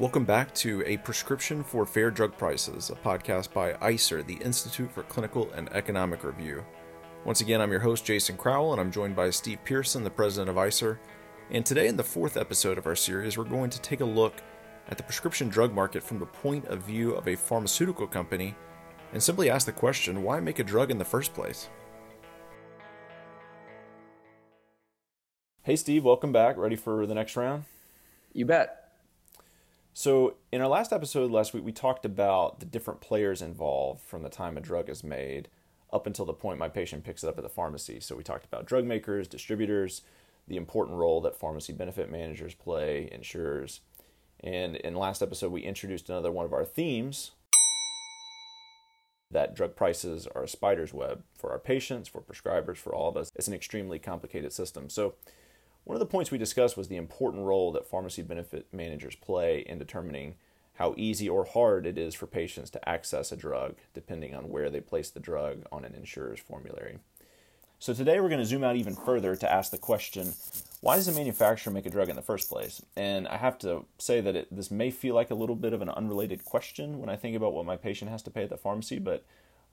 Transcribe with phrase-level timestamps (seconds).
[0.00, 4.90] Welcome back to A Prescription for Fair Drug Prices, a podcast by ICER, the Institute
[4.90, 6.64] for Clinical and Economic Review.
[7.26, 10.48] Once again, I'm your host, Jason Crowell, and I'm joined by Steve Pearson, the president
[10.48, 10.98] of ICER.
[11.50, 14.32] And today, in the fourth episode of our series, we're going to take a look
[14.88, 18.56] at the prescription drug market from the point of view of a pharmaceutical company
[19.12, 21.68] and simply ask the question why make a drug in the first place?
[25.64, 26.56] Hey, Steve, welcome back.
[26.56, 27.64] Ready for the next round?
[28.32, 28.79] You bet.
[29.92, 34.22] So, in our last episode last week, we talked about the different players involved from
[34.22, 35.48] the time a drug is made
[35.92, 37.98] up until the point my patient picks it up at the pharmacy.
[38.00, 40.02] So, we talked about drug makers, distributors,
[40.46, 43.80] the important role that pharmacy benefit managers play, insurers.
[44.42, 47.32] And in last episode, we introduced another one of our themes
[49.32, 53.16] that drug prices are a spider's web for our patients, for prescribers, for all of
[53.16, 53.30] us.
[53.34, 54.88] It's an extremely complicated system.
[54.88, 55.14] So,
[55.84, 59.60] one of the points we discussed was the important role that pharmacy benefit managers play
[59.60, 60.34] in determining
[60.74, 64.70] how easy or hard it is for patients to access a drug, depending on where
[64.70, 66.98] they place the drug on an insurer's formulary.
[67.78, 70.34] So, today we're going to zoom out even further to ask the question
[70.82, 72.82] why does a manufacturer make a drug in the first place?
[72.96, 75.82] And I have to say that it, this may feel like a little bit of
[75.82, 78.56] an unrelated question when I think about what my patient has to pay at the
[78.56, 79.24] pharmacy, but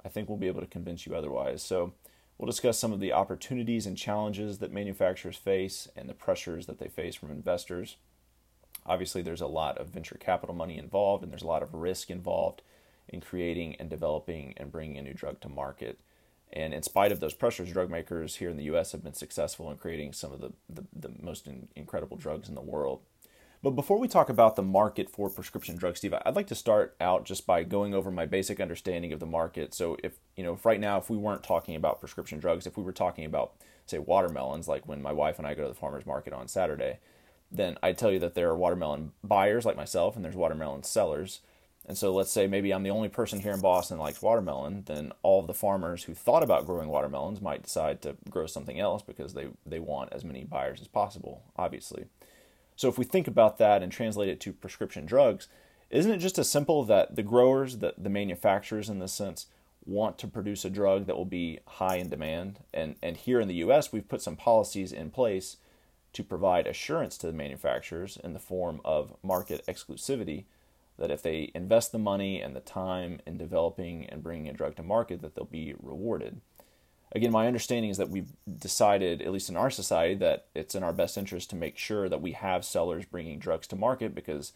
[0.05, 1.61] I think we'll be able to convince you otherwise.
[1.61, 1.93] So,
[2.37, 6.77] We'll discuss some of the opportunities and challenges that manufacturers face and the pressures that
[6.77, 7.97] they face from investors.
[8.85, 12.11] Obviously, there's a lot of venture capital money involved, and there's a lot of risk
[12.11, 12.61] involved
[13.09, 15.99] in creating and developing and bringing a new drug to market.
[16.53, 19.69] And in spite of those pressures, drug makers here in the US have been successful
[19.71, 23.01] in creating some of the, the, the most in, incredible drugs in the world.
[23.63, 26.95] But before we talk about the market for prescription drugs, Steve, I'd like to start
[27.01, 29.73] out just by going over my basic understanding of the market.
[29.73, 32.77] So if you know, if right now, if we weren't talking about prescription drugs, if
[32.77, 33.53] we were talking about
[33.87, 36.99] say watermelons, like when my wife and I go to the farmers market on Saturday,
[37.51, 41.39] then I'd tell you that there are watermelon buyers like myself, and there's watermelon sellers.
[41.87, 44.83] And so let's say maybe I'm the only person here in Boston that likes watermelon,
[44.87, 48.77] then all of the farmers who thought about growing watermelons might decide to grow something
[48.77, 52.07] else because they, they want as many buyers as possible, obviously.
[52.77, 55.47] So if we think about that and translate it to prescription drugs,
[55.89, 59.47] isn't it just as simple that the growers, the, the manufacturers in this sense,
[59.83, 62.59] want to produce a drug that will be high in demand?
[62.73, 65.57] And, and here in the US, we've put some policies in place
[66.13, 70.45] to provide assurance to the manufacturers in the form of market exclusivity
[70.99, 74.75] that if they invest the money and the time in developing and bringing a drug
[74.75, 76.41] to market that they'll be rewarded
[77.13, 80.83] again, my understanding is that we've decided, at least in our society, that it's in
[80.83, 84.53] our best interest to make sure that we have sellers bringing drugs to market because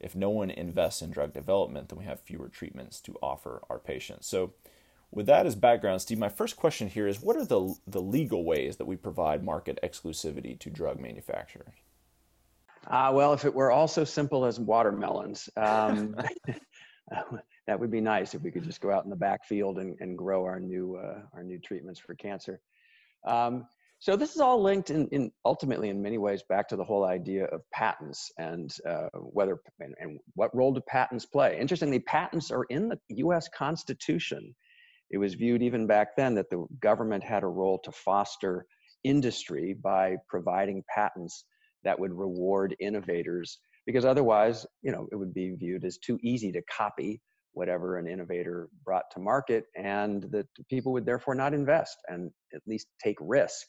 [0.00, 3.78] if no one invests in drug development, then we have fewer treatments to offer our
[3.78, 4.26] patients.
[4.26, 4.52] So,
[5.10, 8.44] with that as background, Steve, my first question here is what are the, the legal
[8.44, 11.74] ways that we provide market exclusivity to drug manufacturers?
[12.88, 16.16] Uh, well, if it were all so simple as watermelons, um,
[17.66, 20.18] that would be nice if we could just go out in the backfield and, and
[20.18, 22.60] grow our new uh, our new treatments for cancer.
[23.26, 23.66] Um,
[24.00, 27.04] so this is all linked in, in, ultimately in many ways back to the whole
[27.04, 31.58] idea of patents and uh, whether and, and, what role do patents play.
[31.58, 33.48] Interestingly, patents are in the U.S.
[33.48, 34.54] Constitution.
[35.10, 38.66] It was viewed even back then that the government had a role to foster
[39.04, 41.46] industry by providing patents
[41.84, 46.52] that would reward innovators because otherwise, you know, it would be viewed as too easy
[46.52, 47.20] to copy
[47.54, 52.60] whatever an innovator brought to market, and that people would therefore not invest and at
[52.66, 53.66] least take risk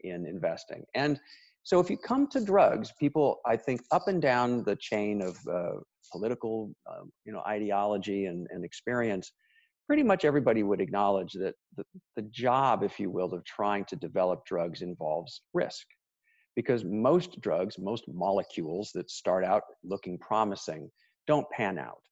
[0.00, 0.84] in investing.
[0.94, 1.20] And
[1.62, 5.38] so, if you come to drugs, people, I think, up and down the chain of
[5.50, 5.80] uh,
[6.12, 9.32] political, uh, you know, ideology and, and experience,
[9.86, 11.84] pretty much everybody would acknowledge that the,
[12.16, 15.86] the job, if you will, of trying to develop drugs involves risk.
[16.54, 20.90] Because most drugs, most molecules that start out looking promising,
[21.26, 22.02] don't pan out.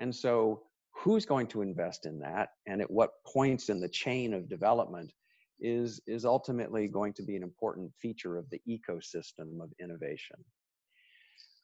[0.00, 0.62] And so,
[0.92, 5.12] who's going to invest in that and at what points in the chain of development
[5.60, 10.36] is, is ultimately going to be an important feature of the ecosystem of innovation.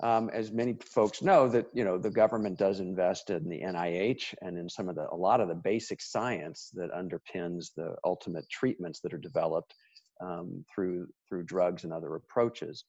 [0.03, 4.35] Um, as many folks know that you know the government does invest in the NIH
[4.43, 8.45] and in some of the a lot of the basic science that underpins the ultimate
[8.51, 9.75] treatments that are developed
[10.21, 12.85] um, through through drugs and other approaches,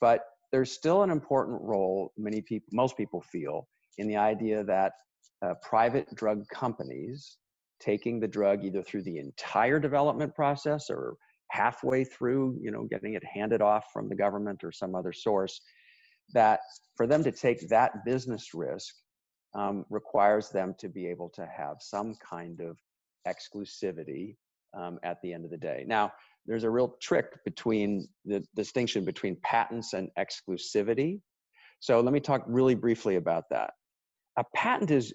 [0.00, 4.92] but there's still an important role many people most people feel in the idea that
[5.42, 7.38] uh, private drug companies
[7.80, 11.16] taking the drug either through the entire development process or
[11.50, 15.60] halfway through, you know, getting it handed off from the government or some other source,
[16.32, 16.60] that
[16.96, 18.94] for them to take that business risk
[19.54, 22.76] um, requires them to be able to have some kind of
[23.26, 24.36] exclusivity
[24.76, 25.84] um, at the end of the day.
[25.86, 26.12] Now,
[26.46, 31.20] there's a real trick between the distinction between patents and exclusivity.
[31.80, 33.72] So let me talk really briefly about that.
[34.36, 35.14] A patent is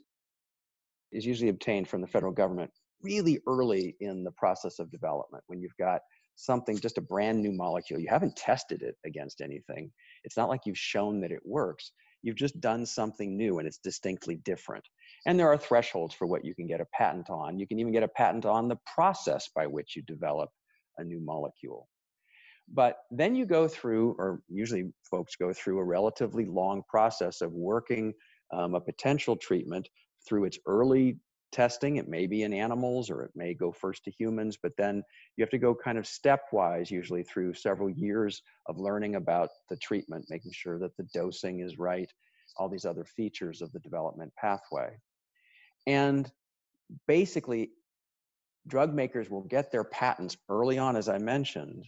[1.11, 2.71] is usually obtained from the federal government
[3.01, 6.01] really early in the process of development when you've got
[6.35, 7.99] something just a brand new molecule.
[7.99, 9.91] You haven't tested it against anything.
[10.23, 11.91] It's not like you've shown that it works.
[12.23, 14.83] You've just done something new and it's distinctly different.
[15.25, 17.59] And there are thresholds for what you can get a patent on.
[17.59, 20.49] You can even get a patent on the process by which you develop
[20.97, 21.87] a new molecule.
[22.73, 27.51] But then you go through or usually folks go through a relatively long process of
[27.51, 28.13] working
[28.53, 29.89] um, a potential treatment
[30.27, 31.17] through its early
[31.51, 31.97] testing.
[31.97, 35.03] It may be in animals or it may go first to humans, but then
[35.35, 39.75] you have to go kind of stepwise, usually through several years of learning about the
[39.77, 42.11] treatment, making sure that the dosing is right,
[42.57, 44.91] all these other features of the development pathway.
[45.87, 46.31] And
[47.07, 47.71] basically,
[48.67, 51.85] drug makers will get their patents early on, as I mentioned,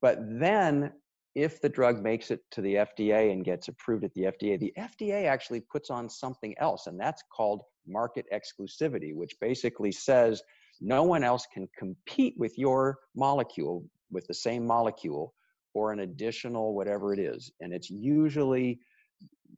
[0.00, 0.92] but then
[1.34, 4.72] if the drug makes it to the FDA and gets approved at the FDA, the
[4.78, 10.42] FDA actually puts on something else, and that's called market exclusivity, which basically says
[10.80, 15.34] no one else can compete with your molecule, with the same molecule,
[15.72, 17.50] for an additional whatever it is.
[17.60, 18.80] And it's usually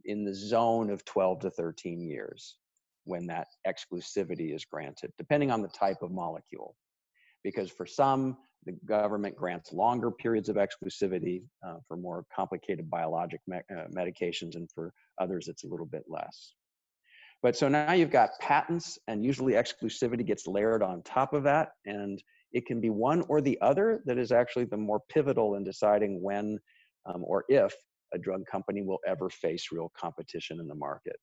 [0.07, 2.57] in the zone of 12 to 13 years
[3.05, 6.75] when that exclusivity is granted, depending on the type of molecule.
[7.45, 13.41] Because for some, the government grants longer periods of exclusivity uh, for more complicated biologic
[13.47, 16.53] me uh, medications, and for others, it's a little bit less.
[17.43, 21.71] But so now you've got patents, and usually exclusivity gets layered on top of that,
[21.85, 22.23] and
[22.53, 26.23] it can be one or the other that is actually the more pivotal in deciding
[26.23, 26.59] when
[27.07, 27.75] um, or if
[28.15, 31.17] a drug company will ever face real competition in the market.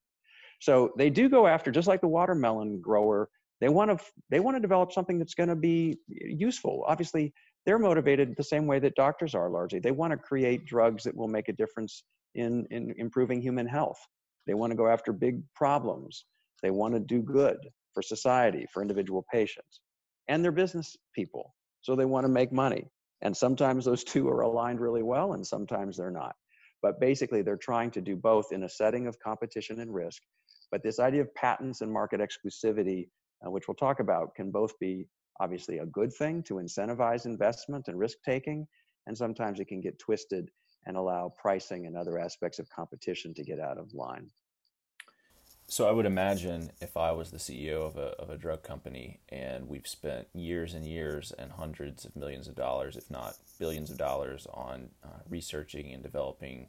[0.60, 3.30] So they do go after, just like the watermelon grower,
[3.64, 6.84] they want to they want to develop something that's going to be useful.
[6.86, 7.34] Obviously,
[7.66, 9.80] they're motivated the same way that doctors are largely.
[9.80, 12.04] They want to create drugs that will make a difference
[12.36, 14.00] in, in improving human health.
[14.48, 16.26] They want to go after big problems.
[16.62, 17.56] They want to do good
[17.94, 19.80] for society, for individual patients.
[20.28, 21.56] And they're business people.
[21.80, 22.90] So they want to make money.
[23.22, 26.36] And sometimes those two are aligned really well, and sometimes they're not.
[26.82, 30.22] But basically, they're trying to do both in a setting of competition and risk.
[30.70, 33.08] But this idea of patents and market exclusivity
[33.46, 35.08] uh, which we'll talk about, can both be
[35.40, 38.68] obviously a good thing to incentivize investment and risk taking,
[39.08, 40.50] and sometimes it can get twisted
[40.86, 44.30] and allow pricing and other aspects of competition to get out of line.
[45.68, 49.20] So I would imagine if I was the CEO of a, of a drug company
[49.30, 53.90] and we've spent years and years and hundreds of millions of dollars, if not billions
[53.90, 56.68] of dollars, on uh, researching and developing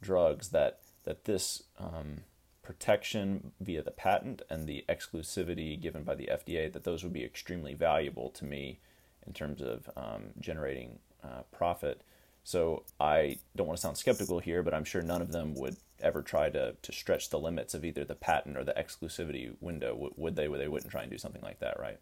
[0.00, 2.22] drugs, that that this um,
[2.62, 7.24] protection via the patent and the exclusivity given by the FDA, that those would be
[7.24, 8.78] extremely valuable to me
[9.26, 12.02] in terms of um, generating uh, profit.
[12.44, 15.76] So I don't want to sound skeptical here, but I'm sure none of them would
[16.00, 20.10] ever try to, to stretch the limits of either the patent or the exclusivity window.
[20.16, 20.48] Would they?
[20.48, 21.98] They wouldn't try and do something like that, right?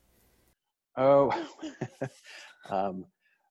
[0.96, 1.30] Oh,
[2.70, 3.04] um,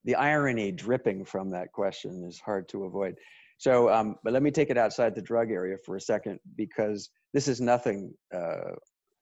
[0.04, 3.18] the irony dripping from that question is hard to avoid.
[3.60, 7.10] So, um, but let me take it outside the drug area for a second because
[7.34, 8.72] this is nothing uh,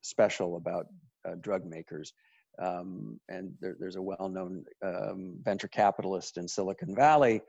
[0.03, 0.85] special about
[1.27, 2.13] uh, drug makers.
[2.61, 7.41] Um, and there, there's a well-known um, venture capitalist in Silicon Valley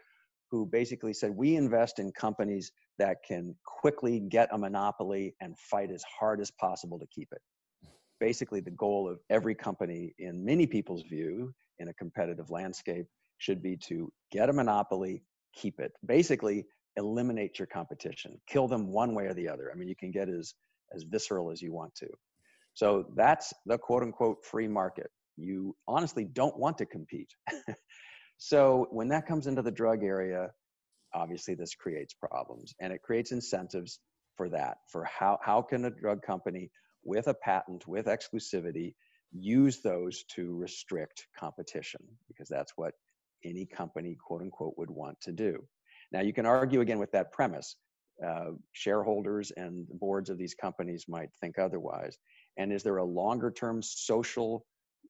[0.51, 5.91] who basically said, we invest in companies that can quickly get a monopoly and fight
[5.91, 7.43] as hard as possible to keep it.
[8.19, 13.63] Basically, the goal of every company, in many people's view, in a competitive landscape, should
[13.63, 15.23] be to get a monopoly,
[15.55, 15.93] keep it.
[16.05, 16.65] Basically,
[16.99, 19.71] eliminate your competition, kill them one way or the other.
[19.73, 20.55] I mean, you can get as,
[20.95, 22.09] as visceral as you want to.
[22.75, 25.11] So that's the quote unquote free market.
[25.37, 27.31] You honestly don't want to compete.
[28.39, 30.51] so when that comes into the drug area,
[31.15, 34.01] obviously this creates problems and it creates incentives
[34.37, 36.71] for that, for how, how can a drug company
[37.05, 38.95] with a patent, with exclusivity,
[39.33, 42.95] use those to restrict competition because that's what
[43.45, 45.63] any company quote unquote would want to do
[46.13, 47.77] now, you can argue again with that premise.
[48.27, 52.19] Uh, shareholders and boards of these companies might think otherwise.
[52.57, 54.67] And is there a longer term social,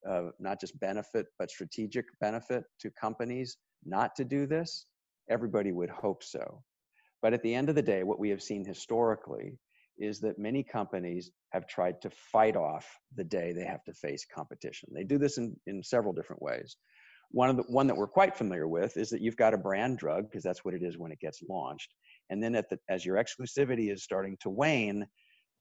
[0.09, 4.85] uh, not just benefit, but strategic benefit to companies not to do this?
[5.31, 6.63] Everybody would hope so.
[7.23, 9.59] But at the end of the day, what we have seen historically
[9.99, 12.87] is that many companies have tried to fight off
[13.17, 14.91] the day they have to face competition.
[14.93, 16.77] They do this in, in several different ways.
[17.31, 19.99] One of the one that we're quite familiar with is that you've got a brand
[19.99, 21.93] drug because that's what it is when it gets launched.
[22.31, 25.07] And then the, as your exclusivity is starting to wane,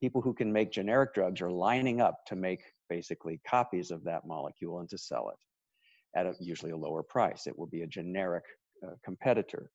[0.01, 4.25] people who can make generic drugs are lining up to make basically copies of that
[4.25, 7.47] molecule and to sell it at a, usually a lower price.
[7.47, 8.43] It will be a generic
[8.85, 9.69] uh, competitor.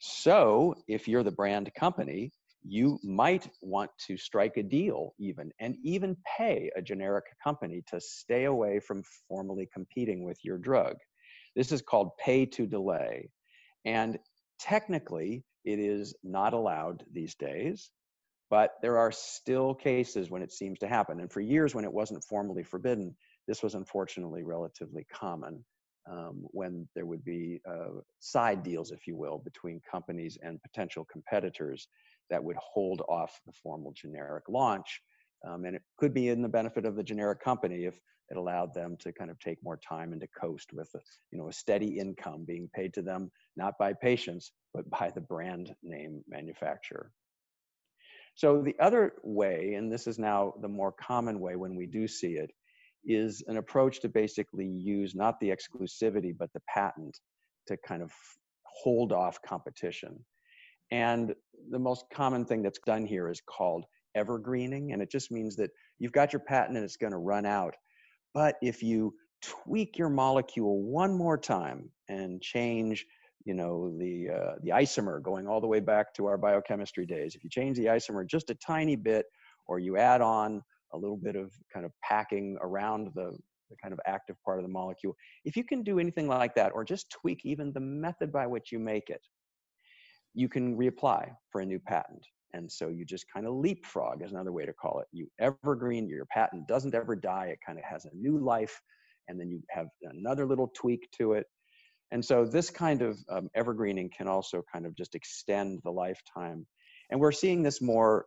[0.00, 2.32] So if you're the brand company,
[2.64, 8.00] you might want to strike a deal even and even pay a generic company to
[8.00, 10.96] stay away from formally competing with your drug.
[11.58, 13.30] This is called pay to delay.
[13.84, 14.16] And
[14.60, 17.90] technically, it is not allowed these days,
[18.48, 21.18] but there are still cases when it seems to happen.
[21.18, 23.12] And for years, when it wasn't formally forbidden,
[23.48, 25.64] this was unfortunately relatively common
[26.08, 31.04] um, when there would be uh, side deals, if you will, between companies and potential
[31.10, 31.88] competitors
[32.30, 35.02] that would hold off the formal generic launch.
[35.46, 37.98] Um, and it could be in the benefit of the generic company if
[38.30, 41.38] it allowed them to kind of take more time and to coast with a, you
[41.38, 45.74] know, a steady income being paid to them, not by patients, but by the brand
[45.82, 47.12] name manufacturer.
[48.34, 52.06] So the other way, and this is now the more common way when we do
[52.06, 52.52] see it,
[53.04, 57.18] is an approach to basically use not the exclusivity, but the patent
[57.66, 58.12] to kind of
[58.64, 60.24] hold off competition.
[60.90, 61.34] And
[61.70, 63.84] the most common thing that's done here is called
[64.14, 64.92] evergreening.
[64.92, 67.74] And it just means that you've got your patent and it's going to run out.
[68.34, 73.06] But if you tweak your molecule one more time and change
[73.44, 77.36] you know the uh, the isomer going all the way back to our biochemistry days
[77.36, 79.26] if you change the isomer just a tiny bit
[79.68, 80.60] or you add on
[80.92, 83.36] a little bit of kind of packing around the,
[83.70, 85.14] the kind of active part of the molecule.
[85.44, 88.72] If you can do anything like that, or just tweak even the method by which
[88.72, 89.20] you make it,
[90.34, 92.24] you can reapply for a new patent.
[92.54, 95.06] And so you just kind of leapfrog is another way to call it.
[95.12, 97.46] You evergreen, your patent doesn't ever die.
[97.46, 98.80] It kind of has a new life,
[99.28, 101.46] and then you have another little tweak to it.
[102.10, 106.66] And so this kind of um, evergreening can also kind of just extend the lifetime.
[107.10, 108.26] And we're seeing this more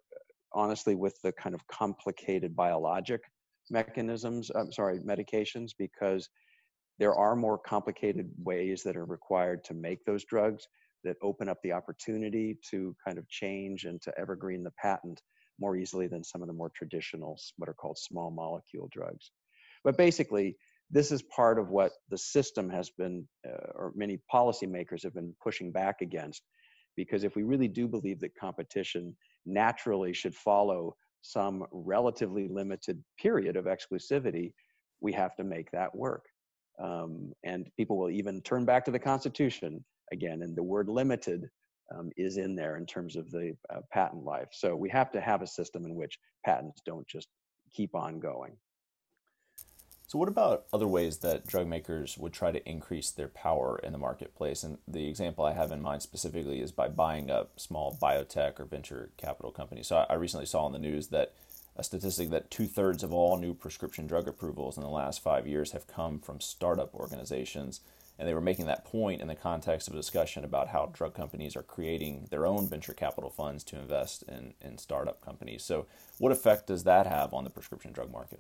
[0.54, 3.22] honestly with the kind of complicated biologic
[3.70, 6.30] mechanisms, I'm sorry, medications, because
[7.00, 10.68] there are more complicated ways that are required to make those drugs
[11.03, 15.22] that open up the opportunity to kind of change and to evergreen the patent
[15.60, 19.31] more easily than some of the more traditional, what are called small molecule drugs.
[19.84, 20.58] But basically,
[20.89, 25.34] this is part of what the system has been, uh, or many policymakers have been
[25.41, 26.43] pushing back against.
[26.98, 29.15] Because if we really do believe that competition
[29.46, 34.53] naturally should follow some relatively limited period of exclusivity,
[35.00, 36.25] we have to make that work.
[36.81, 41.50] Um, and people will even turn back to the Constitution again, and the word limited
[41.94, 44.48] um, is in there in terms of the uh, patent life.
[44.51, 47.27] So we have to have a system in which patents don't just
[47.74, 48.58] keep on going.
[50.12, 53.94] So, what about other ways that drug makers would try to increase their power in
[53.94, 54.62] the marketplace?
[54.62, 58.65] And the example I have in mind specifically is by buying up small biotech or
[58.65, 59.88] venture capital companies.
[59.88, 61.34] So, I recently saw in the news that
[61.77, 65.48] a statistic that two thirds of all new prescription drug approvals in the last five
[65.48, 67.80] years have come from startup organizations.
[68.22, 71.16] And they were making that point in the context of a discussion about how drug
[71.16, 75.63] companies are creating their own venture capital funds to invest in, in startup companies.
[75.63, 75.88] So,
[76.20, 78.40] what effect does that have on the prescription drug market?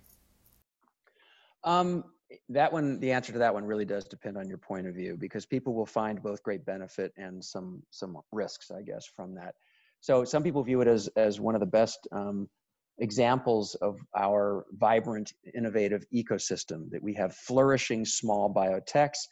[1.63, 2.03] Um,
[2.49, 5.17] that one, the answer to that one really does depend on your point of view
[5.19, 9.55] because people will find both great benefit and some some risks, I guess, from that.
[9.99, 12.47] So some people view it as as one of the best um,
[12.99, 19.25] examples of our vibrant, innovative ecosystem that we have flourishing small biotechs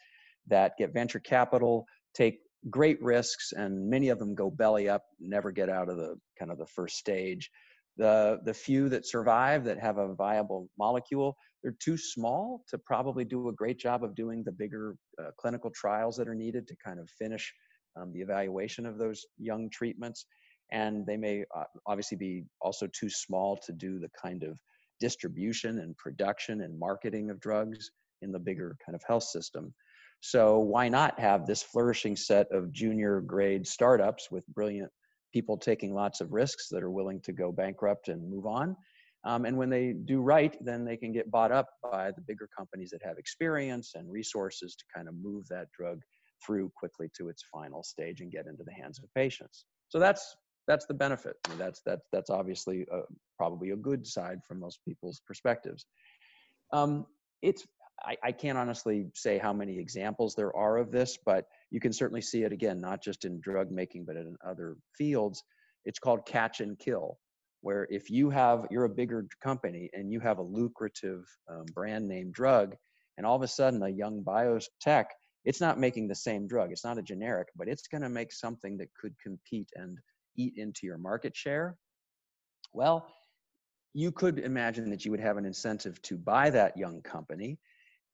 [0.49, 2.39] that get venture capital, take
[2.69, 6.51] great risks, and many of them go belly up, never get out of the kind
[6.51, 7.49] of the first stage.
[7.97, 13.25] The the few that survive that have a viable molecule they're too small to probably
[13.25, 16.75] do a great job of doing the bigger uh, clinical trials that are needed to
[16.83, 17.53] kind of finish
[17.99, 20.25] um, the evaluation of those young treatments.
[20.71, 24.57] And they may uh, obviously be also too small to do the kind of
[24.99, 27.91] distribution and production and marketing of drugs
[28.21, 29.73] in the bigger kind of health system.
[30.21, 34.91] So why not have this flourishing set of junior grade startups with brilliant
[35.33, 38.75] people taking lots of risks that are willing to go bankrupt and move on
[39.25, 42.47] um, and when they do right, then they can get bought up by the bigger
[42.55, 46.01] companies that have experience and resources to kind of move that drug
[46.45, 49.65] through quickly to its final stage and get into the hands of patients.
[49.89, 50.35] So that's
[50.67, 51.35] that's the benefit.
[51.45, 53.01] I mean, that's that's that's obviously a,
[53.37, 55.85] probably a good side from most people's perspectives.
[56.71, 57.05] Um,
[57.41, 57.65] it's
[58.03, 61.93] I, I can't honestly say how many examples there are of this, but you can
[61.93, 65.43] certainly see it again, not just in drug making, but in other fields.
[65.85, 67.17] It's called catch and kill
[67.61, 72.07] where if you have you're a bigger company and you have a lucrative um, brand
[72.07, 72.75] name drug
[73.17, 75.05] and all of a sudden a young biotech
[75.45, 78.31] it's not making the same drug it's not a generic but it's going to make
[78.31, 79.97] something that could compete and
[80.37, 81.75] eat into your market share
[82.73, 83.05] well
[83.93, 87.57] you could imagine that you would have an incentive to buy that young company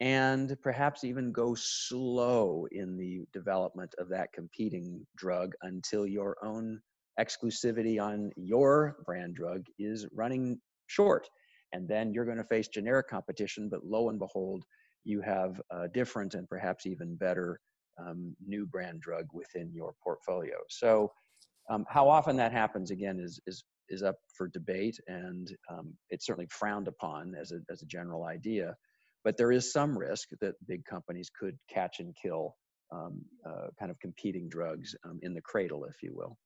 [0.02, 6.80] and perhaps even go slow in the development of that competing drug until your own
[7.20, 11.28] exclusivity on your brand drug is running short.
[11.72, 14.64] And then you're going to face generic competition, but lo and behold,
[15.06, 17.60] you have a different and perhaps even better
[18.00, 20.56] um, new brand drug within your portfolio.
[20.70, 21.12] So,
[21.70, 26.25] um, how often that happens again is is is up for debate, and um, it's
[26.25, 28.75] certainly frowned upon as a as a general idea.
[29.25, 32.55] But there is some risk that big companies could catch and kill
[32.91, 36.38] um, uh, kind of competing drugs um, in the cradle, if you will.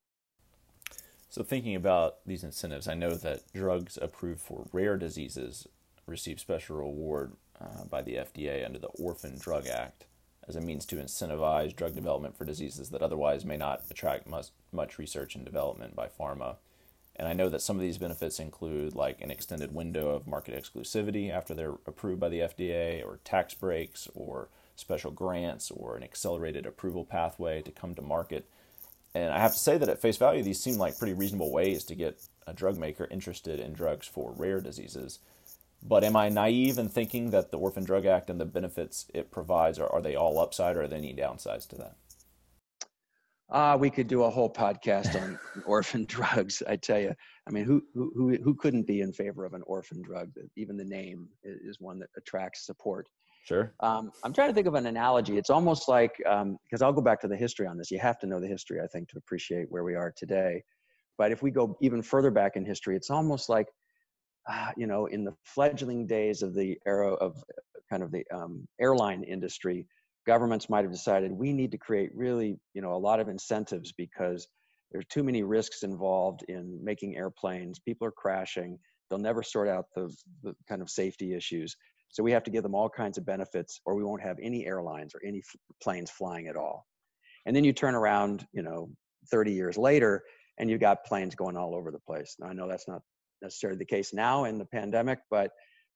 [1.29, 5.67] So, thinking about these incentives, I know that drugs approved for rare diseases
[6.07, 10.05] receive special reward uh, by the FDA under the Orphan Drug Act
[10.47, 14.47] as a means to incentivize drug development for diseases that otherwise may not attract much,
[14.71, 16.55] much research and development by pharma.
[17.19, 20.55] And I know that some of these benefits include like an extended window of market
[20.55, 24.47] exclusivity after they're approved by the FDA, or tax breaks, or
[24.77, 28.49] special grants, or an accelerated approval pathway to come to market.
[29.13, 31.83] And I have to say that at face value, these seem like pretty reasonable ways
[31.85, 35.19] to get a drug maker interested in drugs for rare diseases.
[35.83, 39.29] But am I naive in thinking that the Orphan Drug Act and the benefits it
[39.29, 41.95] provides are, are they all upside or are there any downsides to that?
[43.51, 46.61] Uh, we could do a whole podcast on orphan drugs.
[46.67, 47.13] I tell you,
[47.47, 50.29] I mean, who, who, who couldn't be in favor of an orphan drug?
[50.55, 53.07] Even the name is one that attracts support.
[53.45, 53.73] Sure.
[53.79, 55.37] Um, I'm trying to think of an analogy.
[55.37, 57.89] It's almost like, because um, I'll go back to the history on this.
[57.89, 60.61] You have to know the history, I think, to appreciate where we are today.
[61.17, 63.67] But if we go even further back in history, it's almost like
[64.49, 68.23] uh, you know, in the fledgling days of the era of uh, kind of the
[68.33, 69.85] um, airline industry,
[70.29, 73.91] governments might have decided we need to create really, you know, a lot of incentives
[73.91, 74.47] because
[74.91, 77.79] there's too many risks involved in making airplanes.
[77.79, 78.77] People are crashing.
[79.09, 81.75] They'll never sort out the, the kind of safety issues.
[82.09, 84.67] So we have to give them all kinds of benefits, or we won't have any
[84.67, 85.41] airlines or any
[85.81, 86.85] planes flying at all.
[87.47, 88.91] And then you turn around, you know,
[89.31, 90.21] 30 years later,
[90.59, 92.35] and you've got planes going all over the place.
[92.37, 93.01] Now I know that's not
[93.41, 95.49] necessarily the case now in the pandemic, but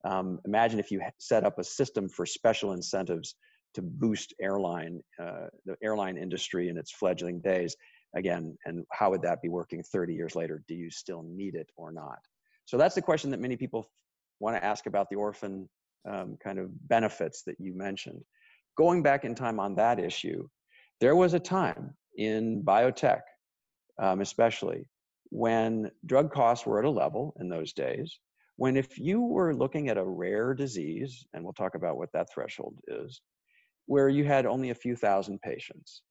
[0.05, 3.35] um, imagine if you set up a system for special incentives
[3.73, 7.75] to boost airline, uh, the airline industry in its fledgling days.
[8.15, 10.63] Again, and how would that be working 30 years later?
[10.67, 12.19] Do you still need it or not?
[12.65, 13.89] So that's the question that many people
[14.39, 15.67] want to ask about the orphan
[16.09, 18.21] um, kind of benefits that you mentioned.
[18.77, 20.47] Going back in time on that issue,
[20.99, 23.21] there was a time in biotech,
[24.01, 24.87] um, especially,
[25.29, 28.19] when drug costs were at a level in those days,
[28.57, 32.31] when if you were looking at a rare disease, and we'll talk about what that
[32.31, 33.21] threshold is,
[33.85, 36.01] where you had only a few thousand patients,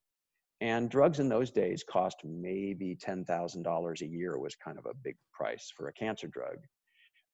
[0.61, 5.17] and drugs in those days cost maybe $10,000 a year was kind of a big
[5.33, 6.57] price for a cancer drug.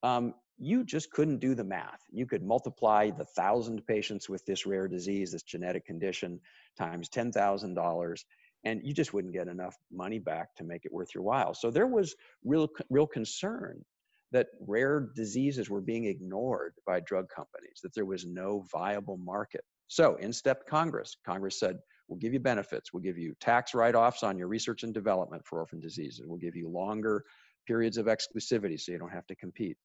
[0.02, 2.00] Um, you just couldn't do the math.
[2.10, 6.40] You could multiply the thousand patients with this rare disease, this genetic condition,
[6.76, 8.24] times $10,000,
[8.64, 11.54] and you just wouldn't get enough money back to make it worth your while.
[11.54, 13.84] So there was real, real concern
[14.32, 19.64] that rare diseases were being ignored by drug companies, that there was no viable market.
[19.88, 21.16] So in stepped Congress.
[21.26, 22.92] Congress said, we'll give you benefits.
[22.92, 26.24] We'll give you tax write-offs on your research and development for orphan diseases.
[26.26, 27.24] We'll give you longer
[27.66, 29.76] periods of exclusivity so you don't have to compete.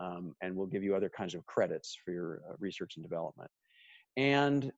[0.00, 3.50] Um, and we'll give you other kinds of credits for your uh, research and development.
[4.16, 4.72] And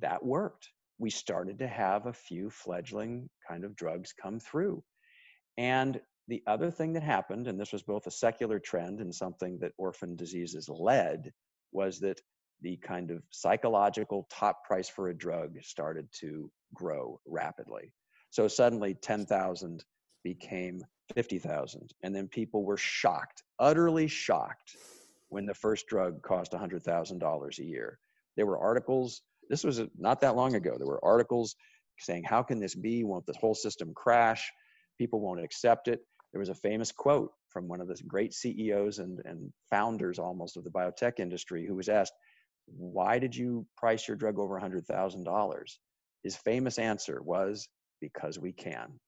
[0.00, 0.68] that worked
[0.98, 4.82] we started to have a few fledgling kind of drugs come through.
[5.56, 9.58] And the other thing that happened, and this was both a secular trend and something
[9.60, 11.32] that orphan diseases led,
[11.72, 12.20] was that
[12.60, 17.92] the kind of psychological top price for a drug started to grow rapidly.
[18.30, 19.84] So suddenly 10,000
[20.24, 20.82] became
[21.14, 21.94] 50,000.
[22.02, 24.76] And then people were shocked, utterly shocked,
[25.30, 27.98] when the first drug cost $100,000 a year.
[28.36, 30.74] There were articles this was uh, not that long ago.
[30.76, 31.56] There were articles
[31.98, 33.04] saying, How can this be?
[33.04, 34.50] Won't the whole system crash?
[34.98, 36.00] People won't accept it.
[36.32, 40.56] There was a famous quote from one of the great CEOs and, and founders almost
[40.56, 42.12] of the biotech industry who was asked,
[42.76, 45.78] Why did you price your drug over $100,000?
[46.22, 47.68] His famous answer was,
[48.00, 48.98] Because we can.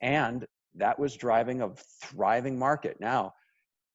[0.00, 0.46] and
[0.76, 1.70] that was driving a
[2.02, 2.96] thriving market.
[3.00, 3.34] Now,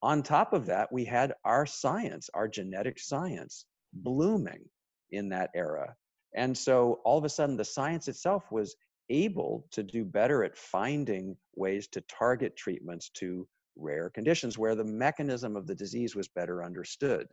[0.02, 4.64] on top of that, we had our science, our genetic science blooming
[5.10, 5.94] in that era.
[6.34, 8.76] And so all of a sudden, the science itself was
[9.10, 14.84] able to do better at finding ways to target treatments to rare conditions where the
[14.84, 17.26] mechanism of the disease was better understood.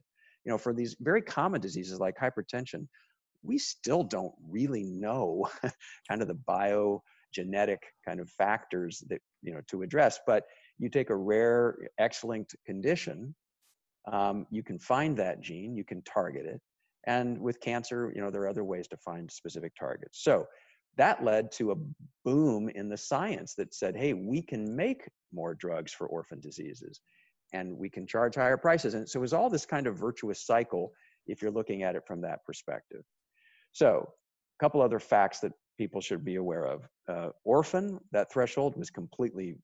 [0.46, 2.88] You know, for these very common diseases like hypertension,
[3.44, 5.48] we still don't really know
[6.10, 10.20] kind of the biogenetic kind of factors that, you know, to address.
[10.26, 10.44] But
[10.78, 13.36] you take a rare X-linked condition,
[14.12, 16.62] um, you can find that gene, you can target it,
[17.08, 20.24] and with cancer, you know, there are other ways to find specific targets.
[20.24, 20.46] So
[20.98, 21.76] that led to a
[22.24, 27.02] boom in the science that said, hey, we can make more drugs for orphan diseases
[27.56, 28.94] and we can charge higher prices.
[28.94, 30.92] And so it was all this kind of virtuous cycle
[31.28, 33.04] if you're looking at it from that perspective.
[33.72, 34.08] So,
[34.58, 36.88] a couple other facts that people should be aware of.
[37.10, 39.56] Uh, orphan, that threshold was completely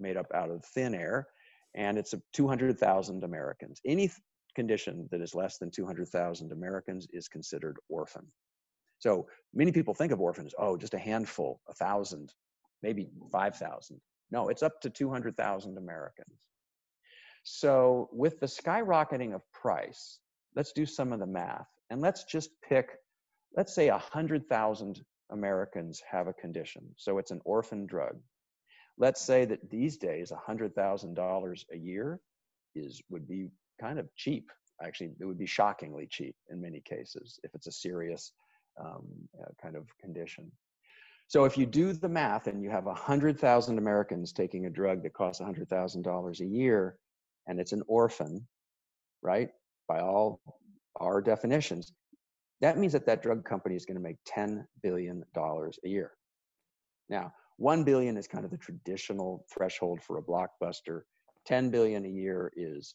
[0.00, 1.26] made up out of thin air,
[1.74, 3.80] and it's 200,000 Americans.
[3.84, 4.10] Any
[4.54, 8.26] condition that is less than 200,000 Americans is considered orphan.
[9.00, 12.32] So many people think of orphans, oh, just a handful, a thousand,
[12.82, 14.00] maybe 5,000.
[14.30, 16.38] No, it's up to 200,000 Americans.
[17.44, 20.18] So with the skyrocketing of price,
[20.54, 22.90] let's do some of the math and let's just pick,
[23.56, 26.82] let's say 100,000 Americans have a condition.
[26.96, 28.16] So it's an orphan drug.
[28.96, 32.20] Let's say that these days, $100,000 a year
[32.74, 33.48] is would be
[33.80, 34.50] kind of cheap.
[34.82, 38.32] Actually, it would be shockingly cheap in many cases if it's a serious
[38.80, 39.06] um,
[39.40, 40.50] uh, kind of condition.
[41.28, 45.12] So if you do the math and you have 100,000 Americans taking a drug that
[45.12, 46.96] costs $100,000 a year
[47.48, 48.46] and it's an orphan,
[49.22, 49.48] right?
[49.88, 50.40] By all
[51.00, 51.92] our definitions,
[52.60, 56.12] that means that that drug company is going to make $10 billion a year.
[57.08, 61.02] Now, 1 billion is kind of the traditional threshold for a blockbuster.
[61.46, 62.94] 10 billion a year is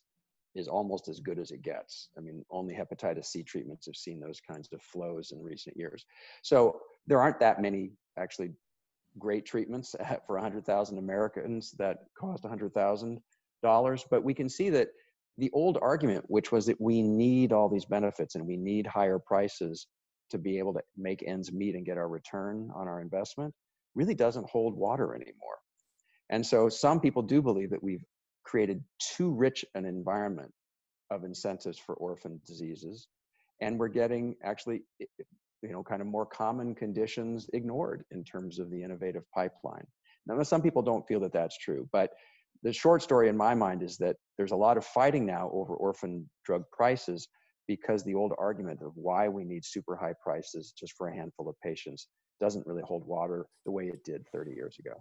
[0.55, 2.09] is almost as good as it gets.
[2.15, 6.05] I mean, only hepatitis C treatments have seen those kinds of flows in recent years.
[6.43, 7.89] So there aren't that many
[8.19, 8.51] actually
[9.17, 9.95] great treatments
[10.27, 13.19] for 100,000 Americans that cost $100,000.
[13.63, 14.89] But we can see that
[15.37, 19.19] the old argument, which was that we need all these benefits and we need higher
[19.19, 19.87] prices
[20.29, 23.53] to be able to make ends meet and get our return on our investment,
[23.95, 25.57] really doesn't hold water anymore.
[26.29, 28.03] And so some people do believe that we've
[28.43, 30.51] created too rich an environment
[31.09, 33.07] of incentives for orphan diseases
[33.61, 38.69] and we're getting actually you know kind of more common conditions ignored in terms of
[38.69, 39.85] the innovative pipeline
[40.25, 42.11] now some people don't feel that that's true but
[42.63, 45.75] the short story in my mind is that there's a lot of fighting now over
[45.75, 47.27] orphan drug prices
[47.67, 51.47] because the old argument of why we need super high prices just for a handful
[51.47, 52.07] of patients
[52.39, 54.93] doesn't really hold water the way it did 30 years ago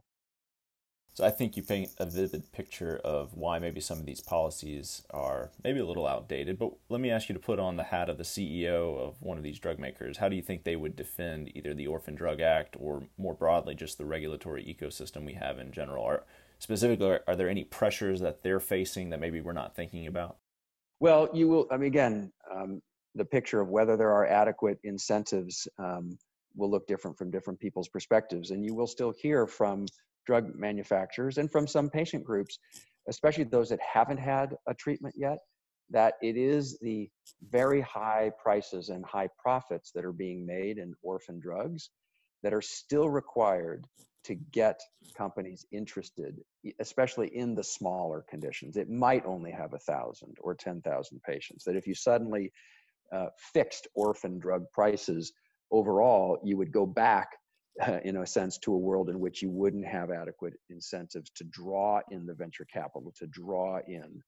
[1.14, 5.02] so I think you paint a vivid picture of why maybe some of these policies
[5.10, 6.58] are maybe a little outdated.
[6.58, 9.36] But let me ask you to put on the hat of the CEO of one
[9.36, 10.16] of these drug makers.
[10.16, 13.74] How do you think they would defend either the Orphan Drug Act or more broadly
[13.74, 16.02] just the regulatory ecosystem we have in general?
[16.02, 16.24] Are
[16.62, 20.36] specifically are there any pressures that they're facing that maybe we're not thinking about?
[21.00, 21.66] Well, you will.
[21.72, 22.80] I mean, again, um,
[23.16, 26.16] the picture of whether there are adequate incentives um,
[26.54, 29.86] will look different from different people's perspectives, and you will still hear from
[30.24, 32.60] drug manufacturers and from some patient groups,
[33.08, 35.38] especially those that haven't had a treatment yet,
[35.90, 37.10] that it is the
[37.50, 41.90] very high prices and high profits that are being made in orphan drugs
[42.44, 43.84] that are still required
[44.24, 44.80] to get
[45.16, 46.40] companies interested,
[46.80, 48.76] especially in the smaller conditions.
[48.76, 51.64] It might only have a thousand or 10,000 patients.
[51.64, 52.52] That if you suddenly
[53.12, 55.32] uh, fixed orphan drug prices
[55.70, 57.30] overall, you would go back
[57.80, 61.44] uh, in a sense, to a world in which you wouldn't have adequate incentives to
[61.44, 64.22] draw in the venture capital, to draw in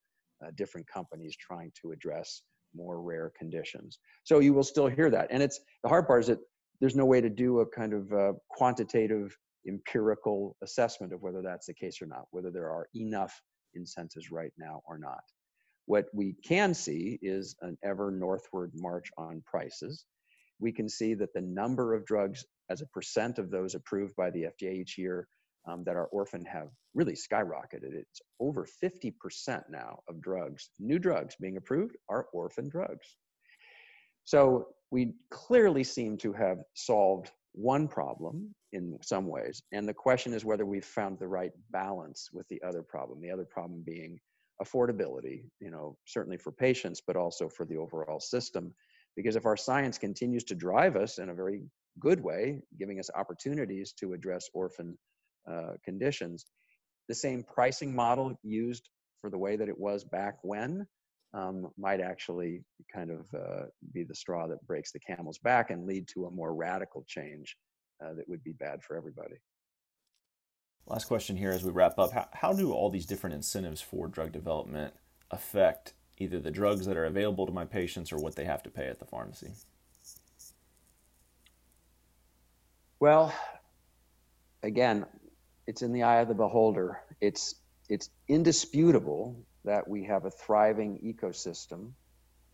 [0.44, 2.42] uh, different companies trying to address
[2.74, 3.98] more rare conditions.
[4.24, 5.28] So you will still hear that.
[5.30, 6.40] And it's the hard part is that
[6.80, 11.66] there's no way to do a kind of uh, quantitative empirical assessment of whether that's
[11.66, 13.40] the case or not, whether there are enough
[13.74, 15.22] incentives right now or not.
[15.86, 20.06] What we can see is an ever northward march on prices.
[20.58, 24.30] We can see that the number of drugs as a percent of those approved by
[24.30, 25.28] the FDA each year
[25.66, 27.92] um, that are orphan have really skyrocketed.
[27.92, 33.16] It's over 50% now of drugs, new drugs being approved, are orphan drugs.
[34.24, 39.62] So we clearly seem to have solved one problem in some ways.
[39.72, 43.30] And the question is whether we've found the right balance with the other problem, the
[43.30, 44.18] other problem being
[44.62, 48.74] affordability, you know, certainly for patients, but also for the overall system.
[49.16, 51.62] Because if our science continues to drive us in a very
[52.00, 54.98] good way, giving us opportunities to address orphan
[55.50, 56.46] uh, conditions.
[57.08, 58.88] The same pricing model used
[59.20, 60.86] for the way that it was back when
[61.34, 62.62] um, might actually
[62.94, 66.30] kind of uh, be the straw that breaks the camel's back and lead to a
[66.30, 67.56] more radical change
[68.02, 69.34] uh, that would be bad for everybody.
[70.86, 72.12] Last question here as we wrap up.
[72.12, 74.94] How, how do all these different incentives for drug development
[75.30, 78.70] affect either the drugs that are available to my patients or what they have to
[78.70, 79.52] pay at the pharmacy?
[83.00, 83.34] Well,
[84.62, 85.06] again,
[85.66, 87.00] it's in the eye of the beholder.
[87.20, 87.54] It's
[87.88, 91.90] it's indisputable that we have a thriving ecosystem.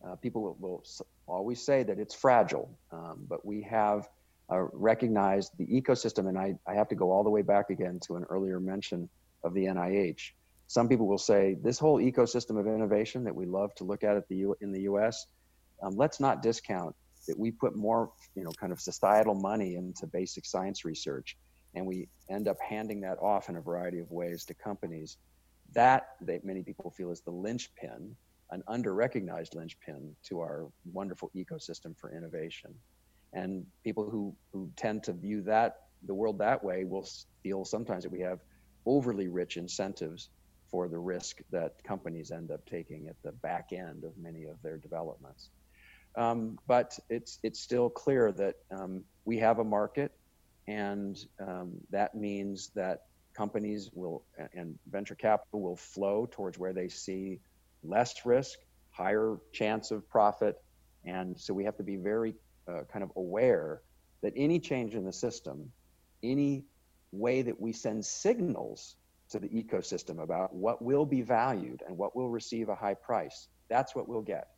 [0.04, 0.84] Uh, people will,
[1.26, 4.08] always say that it's fragile, um, but we have
[4.50, 6.28] uh, recognize the ecosystem.
[6.28, 9.08] And I, I have to go all the way back again to an earlier mention
[9.44, 10.32] of the NIH.
[10.66, 14.16] Some people will say this whole ecosystem of innovation that we love to look at,
[14.16, 15.26] at the U, in the US,
[15.82, 16.94] um, let's not discount
[17.28, 21.36] that we put more, you know, kind of societal money into basic science research
[21.74, 25.18] and we end up handing that off in a variety of ways to companies.
[25.74, 28.14] That, they, many people feel, is the linchpin,
[28.50, 32.74] an under-recognized linchpin to our wonderful ecosystem for innovation.
[33.33, 37.06] And people who, who tend to view that the world that way will
[37.42, 38.40] feel sometimes that we have
[38.87, 40.30] overly rich incentives
[40.70, 44.61] for the risk that companies end up taking at the back end of many of
[44.62, 45.50] their developments.
[46.16, 50.12] Um, but it's it's still clear that um, we have a market
[50.66, 53.02] and um, that means that
[53.40, 54.22] companies will
[54.53, 57.40] and venture capital will flow towards where they see
[57.83, 58.59] less risk,
[58.90, 60.62] higher chance of profit,
[61.07, 62.35] and so we have to be very
[62.68, 63.81] uh, kind of aware
[64.22, 65.72] that any change in the system,
[66.22, 66.64] any
[67.12, 68.96] way that we send signals
[69.31, 73.48] to the ecosystem about what will be valued and what will receive a high price,
[73.70, 74.48] that's what we'll get.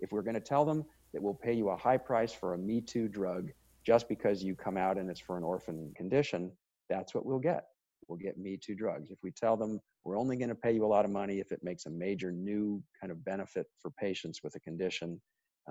[0.00, 0.82] If we're going to tell them
[1.12, 3.50] that we'll pay you a high price for a Me Too drug
[3.84, 6.50] just because you come out and it's for an orphan condition,
[6.88, 7.73] that's what we'll get.
[8.08, 9.10] We'll get Me Too drugs.
[9.10, 11.52] If we tell them we're only going to pay you a lot of money if
[11.52, 15.20] it makes a major new kind of benefit for patients with a condition,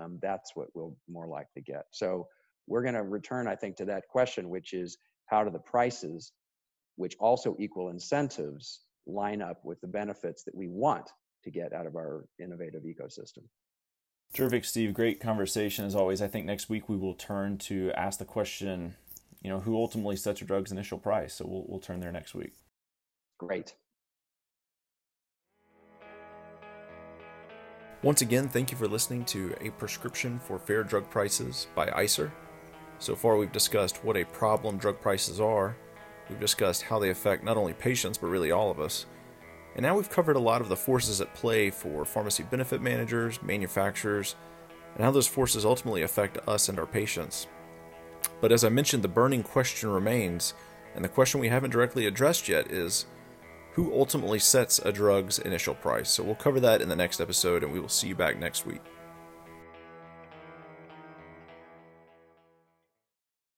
[0.00, 1.84] um, that's what we'll more likely get.
[1.90, 2.26] So
[2.66, 6.32] we're going to return, I think, to that question, which is how do the prices,
[6.96, 11.10] which also equal incentives, line up with the benefits that we want
[11.44, 13.44] to get out of our innovative ecosystem?
[14.32, 14.94] Terrific, Steve.
[14.94, 16.20] Great conversation as always.
[16.20, 18.96] I think next week we will turn to ask the question,
[19.44, 21.34] you know, who ultimately sets a drug's initial price.
[21.34, 22.54] So we'll we'll turn there next week.
[23.38, 23.74] Great.
[28.02, 32.30] Once again, thank you for listening to A Prescription for Fair Drug Prices by ICER.
[32.98, 35.76] So far, we've discussed what a problem drug prices are.
[36.28, 39.06] We've discussed how they affect not only patients, but really all of us.
[39.74, 43.42] And now we've covered a lot of the forces at play for pharmacy benefit managers,
[43.42, 44.36] manufacturers,
[44.94, 47.46] and how those forces ultimately affect us and our patients.
[48.40, 50.54] But as I mentioned, the burning question remains,
[50.94, 53.06] and the question we haven't directly addressed yet is
[53.72, 56.10] who ultimately sets a drug's initial price?
[56.10, 58.66] So we'll cover that in the next episode, and we will see you back next
[58.66, 58.82] week.